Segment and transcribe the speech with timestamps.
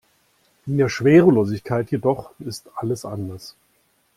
[0.65, 3.55] In der Schwerelosigkeit jedoch ist alles anders.